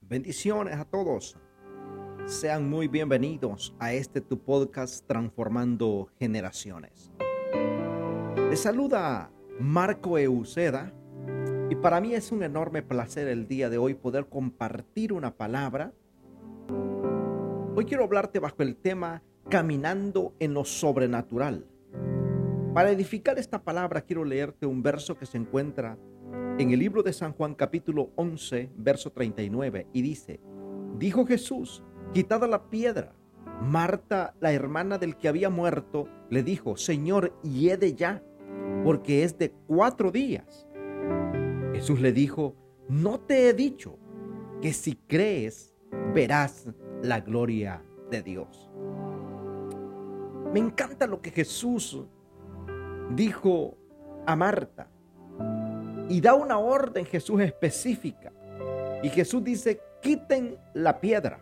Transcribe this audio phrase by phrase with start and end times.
[0.00, 1.36] Bendiciones a todos.
[2.26, 7.10] Sean muy bienvenidos a este tu podcast Transformando Generaciones.
[8.48, 10.92] Les saluda Marco Euceda
[11.68, 15.92] y para mí es un enorme placer el día de hoy poder compartir una palabra.
[17.76, 21.66] Hoy quiero hablarte bajo el tema Caminando en lo sobrenatural.
[22.72, 25.98] Para edificar esta palabra quiero leerte un verso que se encuentra
[26.58, 30.40] en el libro de San Juan capítulo 11, verso 39 y dice,
[30.98, 31.82] dijo Jesús,
[32.12, 33.12] quitada la piedra.
[33.60, 38.22] Marta, la hermana del que había muerto, le dijo, Señor, hiede ya,
[38.84, 40.66] porque es de cuatro días.
[41.72, 42.54] Jesús le dijo,
[42.88, 43.98] no te he dicho
[44.62, 45.74] que si crees,
[46.14, 46.68] verás
[47.02, 48.70] la gloria de Dios.
[50.52, 52.06] Me encanta lo que Jesús
[53.10, 53.76] dijo
[54.24, 54.93] a Marta
[56.14, 58.30] y da una orden Jesús específica.
[59.02, 61.40] Y Jesús dice, quiten la piedra.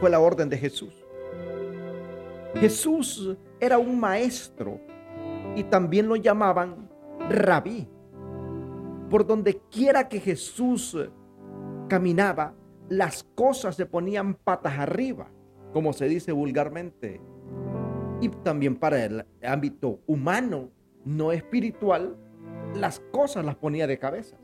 [0.00, 0.94] Fue la orden de Jesús.
[2.54, 4.80] Jesús era un maestro
[5.54, 6.88] y también lo llamaban
[7.28, 7.86] rabí.
[9.10, 10.96] Por donde quiera que Jesús
[11.86, 12.54] caminaba,
[12.88, 15.28] las cosas se ponían patas arriba,
[15.74, 17.20] como se dice vulgarmente.
[18.22, 20.70] Y también para el ámbito humano,
[21.04, 22.16] no espiritual,
[22.74, 24.36] las cosas las ponía de cabeza.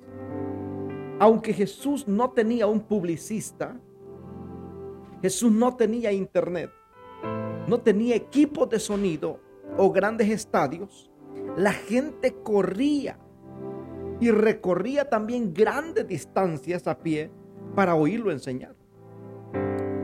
[1.18, 3.80] Aunque Jesús no tenía un publicista,
[5.20, 6.70] Jesús no tenía internet,
[7.66, 9.40] no tenía equipos de sonido
[9.76, 11.10] o grandes estadios,
[11.56, 13.18] la gente corría
[14.20, 17.30] y recorría también grandes distancias a pie
[17.74, 18.76] para oírlo enseñar.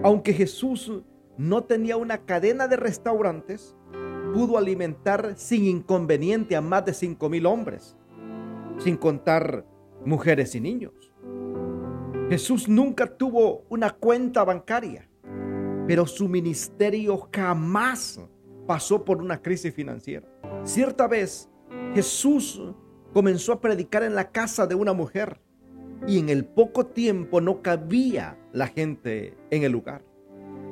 [0.03, 0.92] Aunque Jesús
[1.36, 3.77] no tenía una cadena de restaurantes,
[4.33, 7.97] pudo alimentar sin inconveniente a más de cinco mil hombres
[8.78, 9.64] sin contar
[10.05, 11.12] mujeres y niños.
[12.28, 15.08] Jesús nunca tuvo una cuenta bancaria,
[15.86, 18.21] pero su ministerio jamás
[18.66, 20.26] pasó por una crisis financiera.
[20.65, 21.50] Cierta vez
[21.94, 22.60] Jesús
[23.12, 25.41] comenzó a predicar en la casa de una mujer
[26.06, 30.03] y en el poco tiempo no cabía la gente en el lugar.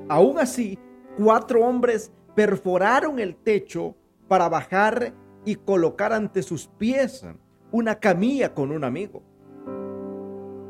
[0.09, 0.79] Aún así,
[1.17, 3.95] cuatro hombres perforaron el techo
[4.29, 7.25] para bajar y colocar ante sus pies
[7.73, 9.23] una camilla con un amigo.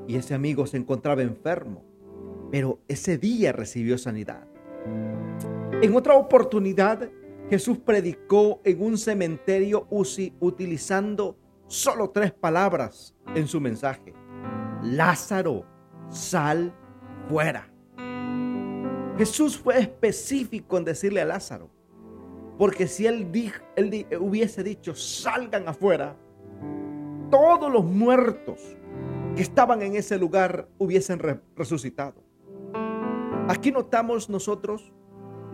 [0.07, 1.85] Y ese amigo se encontraba enfermo,
[2.51, 4.47] pero ese día recibió sanidad.
[5.83, 7.11] En otra oportunidad,
[7.51, 11.37] Jesús predicó en un cementerio utilizando
[11.67, 14.15] solo tres palabras en su mensaje.
[14.83, 15.65] Lázaro,
[16.09, 16.75] sal
[17.29, 17.69] fuera.
[19.19, 21.71] Jesús fue específico en decirle a Lázaro,
[22.59, 23.29] porque si él,
[23.77, 26.17] él hubiese dicho, salgan afuera,
[27.33, 28.61] todos los muertos
[29.35, 31.19] que estaban en ese lugar hubiesen
[31.57, 32.23] resucitado.
[33.49, 34.93] Aquí notamos nosotros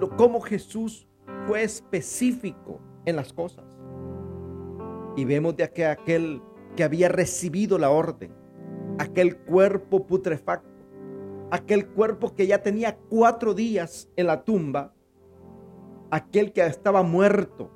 [0.00, 1.06] lo, cómo Jesús
[1.46, 3.64] fue específico en las cosas.
[5.16, 6.42] Y vemos de que aquel
[6.74, 8.34] que había recibido la orden,
[8.98, 10.68] aquel cuerpo putrefacto,
[11.52, 14.92] aquel cuerpo que ya tenía cuatro días en la tumba,
[16.10, 17.70] aquel que estaba muerto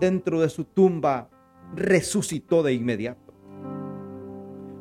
[0.00, 1.30] dentro de su tumba,
[1.74, 3.32] resucitó de inmediato.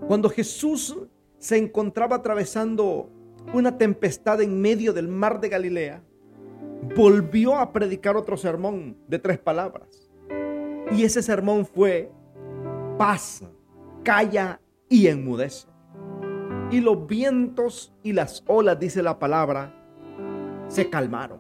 [0.08, 0.98] Cuando Jesús
[1.38, 3.10] se encontraba atravesando
[3.54, 6.04] una tempestad en medio del mar de Galilea,
[6.96, 10.10] volvió a predicar otro sermón de tres palabras.
[10.92, 12.12] Y ese sermón fue,
[12.98, 13.50] pasa,
[14.04, 15.68] calla y enmudece.
[16.72, 19.76] Y los vientos y las olas, dice la palabra,
[20.68, 21.40] se calmaron.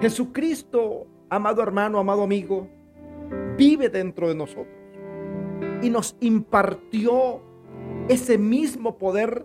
[0.00, 2.68] Jesucristo, amado hermano, amado amigo,
[3.60, 4.74] vive dentro de nosotros
[5.82, 7.42] y nos impartió
[8.08, 9.44] ese mismo poder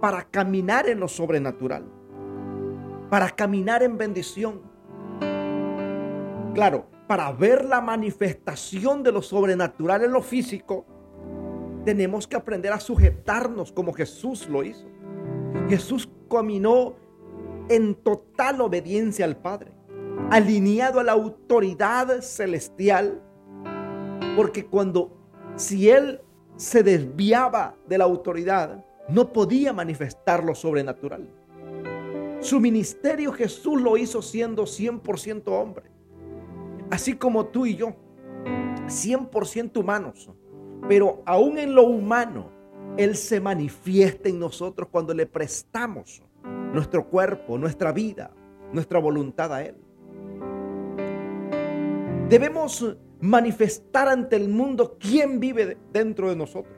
[0.00, 1.84] para caminar en lo sobrenatural,
[3.10, 4.60] para caminar en bendición.
[6.54, 10.86] Claro, para ver la manifestación de lo sobrenatural en lo físico,
[11.84, 14.86] tenemos que aprender a sujetarnos como Jesús lo hizo.
[15.68, 16.94] Jesús caminó
[17.68, 19.72] en total obediencia al Padre,
[20.30, 23.25] alineado a la autoridad celestial
[24.36, 25.16] porque cuando,
[25.56, 26.20] si él
[26.56, 31.28] se desviaba de la autoridad, no podía manifestar lo sobrenatural.
[32.40, 35.86] Su ministerio Jesús lo hizo siendo 100% hombre.
[36.90, 37.94] Así como tú y yo,
[38.86, 40.30] 100% humanos.
[40.88, 42.50] Pero aún en lo humano,
[42.96, 46.22] Él se manifiesta en nosotros cuando le prestamos
[46.72, 48.30] nuestro cuerpo, nuestra vida,
[48.72, 49.76] nuestra voluntad a Él.
[52.28, 56.74] Debemos manifestar ante el mundo quién vive dentro de nosotros.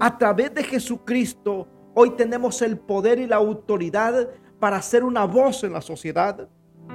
[0.00, 4.28] A través de Jesucristo, hoy tenemos el poder y la autoridad
[4.58, 6.48] para ser una voz en la sociedad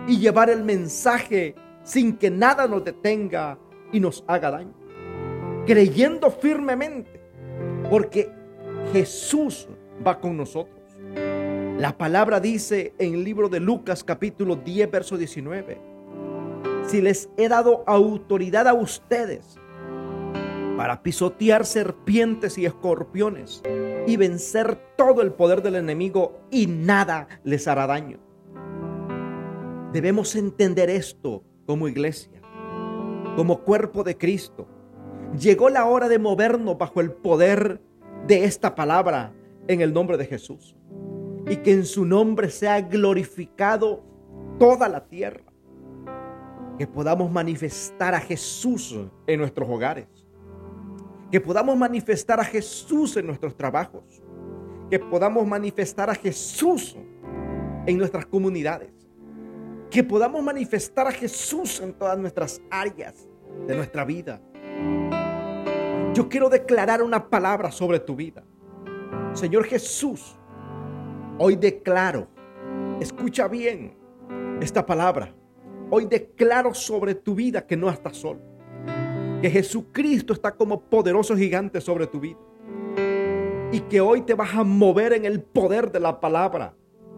[0.08, 3.58] y llevar el mensaje sin que nada nos detenga
[3.92, 4.74] y nos haga daño.
[5.66, 7.22] Creyendo firmemente,
[7.90, 8.30] porque
[8.92, 9.68] Jesús
[10.06, 10.80] va con nosotros.
[11.78, 15.89] La palabra dice en el libro de Lucas capítulo 10, verso 19,
[16.88, 19.58] si les he dado autoridad a ustedes
[20.78, 23.62] para pisotear serpientes y escorpiones
[24.08, 28.20] y vencer todo el poder del enemigo y nada les hará daño.
[29.92, 32.42] Debemos entender esto como iglesia,
[33.36, 34.68] como cuerpo de Cristo.
[35.38, 37.82] Llegó la hora de movernos bajo el poder
[38.26, 39.34] de esta palabra
[39.68, 40.76] en el nombre de Jesús.
[41.48, 44.04] Y que en su nombre sea glorificado
[44.60, 45.49] toda la tierra.
[46.80, 48.98] Que podamos manifestar a Jesús
[49.28, 50.08] en nuestros hogares.
[51.30, 54.24] Que podamos manifestar a Jesús en nuestros trabajos.
[54.90, 56.98] Que podamos manifestar a Jesús
[57.86, 59.00] en nuestras comunidades
[59.90, 63.28] que podamos manifestar a Jesús en todas nuestras áreas
[63.68, 64.40] de nuestra vida.
[66.14, 68.44] Yo quiero declarar una palabra sobre tu vida.
[69.34, 70.38] Señor Jesús,
[71.38, 72.28] hoy declaro,
[73.00, 73.98] escucha bien
[74.62, 75.34] esta palabra.
[75.92, 78.40] Hoy declaro sobre tu vida que no estás solo.
[79.42, 82.38] Que Jesucristo está como poderoso gigante sobre tu vida.
[83.72, 86.76] Y que hoy te vas a mover en el poder de la palabra.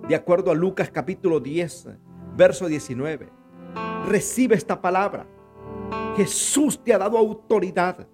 [0.08, 1.90] De acuerdo a Lucas capítulo 10,
[2.38, 3.30] verso 19.
[4.08, 5.28] Recibe esta palabra.
[6.16, 8.08] Jesús te ha dado autoridad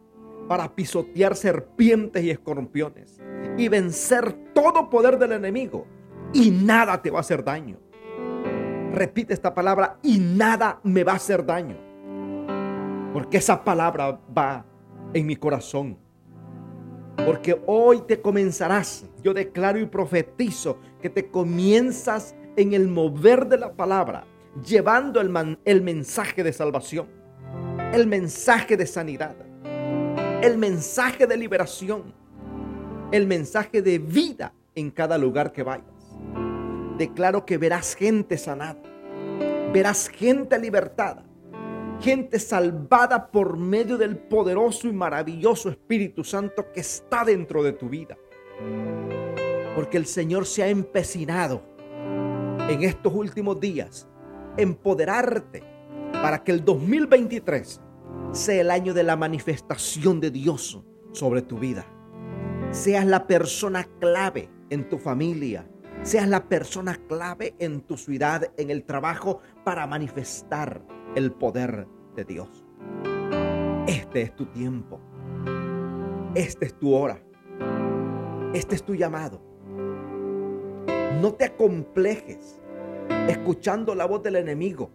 [0.48, 3.20] para pisotear serpientes y escorpiones
[3.58, 5.86] y vencer todo poder del enemigo
[6.34, 7.78] y nada te va a hacer daño.
[8.98, 11.78] Repite esta palabra y nada me va a hacer daño.
[13.14, 14.66] Porque esa palabra va
[15.14, 16.00] en mi corazón.
[17.24, 23.60] Porque hoy te comenzarás, yo declaro y profetizo que te comienzas en el mover de
[23.60, 24.26] la palabra,
[24.66, 27.06] llevando el, el mensaje de salvación,
[27.94, 29.36] el mensaje de sanidad,
[30.42, 32.16] el mensaje de liberación,
[33.12, 35.97] el mensaje de vida en cada lugar que vayas.
[36.98, 38.82] Declaro que verás gente sanada,
[39.72, 41.24] verás gente libertada,
[42.00, 47.88] gente salvada por medio del poderoso y maravilloso Espíritu Santo que está dentro de tu
[47.88, 48.18] vida.
[49.76, 51.62] Porque el Señor se ha empecinado
[52.68, 54.08] en estos últimos días,
[54.58, 55.64] empoderarte
[56.14, 57.80] para que el 2023
[58.32, 61.86] sea el año de la manifestación de Dios sobre tu vida.
[62.72, 65.70] Seas la persona clave en tu familia,
[66.04, 70.82] seas la persona clave en tu ciudad, en el trabajo, para manifestar
[71.16, 72.66] el poder de Dios.
[73.88, 75.00] Este es tu tiempo.
[76.36, 77.22] Este es tu hora.
[78.54, 79.42] Este es tu llamado.
[81.22, 82.62] No te acomplejes
[83.28, 84.92] escuchando la voz del enemigo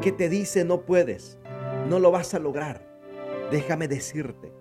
[0.00, 1.38] que te dice no puedes,
[1.88, 2.86] no lo vas a lograr.
[3.50, 4.52] Déjame decirte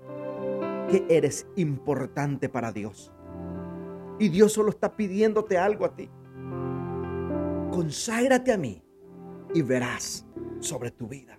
[0.89, 3.12] que eres importante para Dios.
[4.19, 6.09] Y Dios solo está pidiéndote algo a ti.
[7.71, 8.81] Conságrate a mí
[9.53, 10.25] y verás
[10.59, 11.37] sobre tu vida.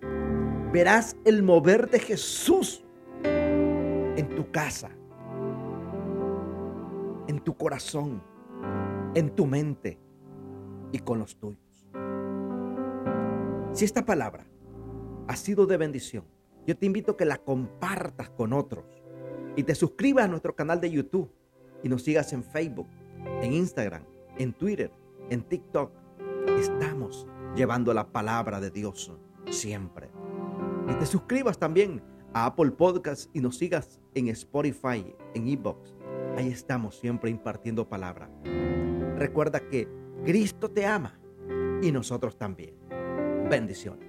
[0.71, 2.85] Verás el mover de Jesús
[3.23, 4.89] en tu casa,
[7.27, 8.21] en tu corazón
[9.15, 9.99] en tu mente
[10.91, 11.87] y con los tuyos.
[13.73, 14.45] Si esta palabra
[15.27, 16.25] ha sido de bendición,
[16.65, 18.85] yo te invito a que la compartas con otros
[19.55, 21.31] y te suscribas a nuestro canal de YouTube
[21.83, 22.87] y nos sigas en Facebook,
[23.41, 24.03] en Instagram,
[24.37, 24.91] en Twitter,
[25.29, 25.91] en TikTok.
[26.59, 29.11] Estamos llevando la palabra de Dios
[29.49, 30.09] siempre.
[30.89, 32.01] Y te suscribas también
[32.33, 35.95] a Apple Podcasts y nos sigas en Spotify, en Ebox.
[36.37, 38.29] Ahí estamos siempre impartiendo palabra.
[39.17, 39.87] Recuerda que
[40.25, 41.19] Cristo te ama
[41.81, 42.75] y nosotros también.
[43.49, 44.08] Bendiciones.